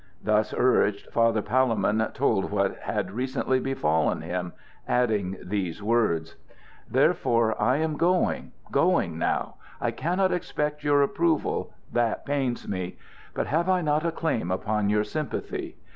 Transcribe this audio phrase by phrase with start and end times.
[0.23, 4.53] Thus urged, Father Palemon told what had recently befallen him,
[4.87, 6.35] adding these words:
[6.89, 9.57] "Therefore I am going going now.
[9.79, 12.97] I cannot expect your approval: that pains me.
[13.35, 15.77] But have I not a claim upon your sympathy?